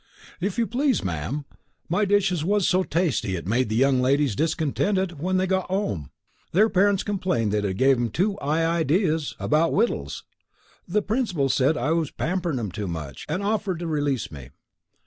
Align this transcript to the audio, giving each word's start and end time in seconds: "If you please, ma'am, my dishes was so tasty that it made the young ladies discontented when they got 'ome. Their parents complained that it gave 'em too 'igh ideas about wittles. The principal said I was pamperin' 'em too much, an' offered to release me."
"If 0.39 0.57
you 0.57 0.65
please, 0.65 1.03
ma'am, 1.03 1.45
my 1.87 2.05
dishes 2.05 2.43
was 2.43 2.67
so 2.67 2.81
tasty 2.81 3.33
that 3.33 3.37
it 3.41 3.47
made 3.47 3.69
the 3.69 3.75
young 3.75 4.01
ladies 4.01 4.35
discontented 4.35 5.19
when 5.21 5.37
they 5.37 5.45
got 5.45 5.69
'ome. 5.69 6.09
Their 6.53 6.69
parents 6.69 7.03
complained 7.03 7.51
that 7.51 7.65
it 7.65 7.77
gave 7.77 7.97
'em 7.97 8.09
too 8.09 8.35
'igh 8.41 8.65
ideas 8.67 9.35
about 9.39 9.73
wittles. 9.73 10.23
The 10.87 11.03
principal 11.03 11.49
said 11.49 11.77
I 11.77 11.91
was 11.91 12.09
pamperin' 12.09 12.57
'em 12.57 12.71
too 12.71 12.87
much, 12.87 13.27
an' 13.29 13.43
offered 13.43 13.77
to 13.77 13.85
release 13.85 14.31
me." 14.31 14.49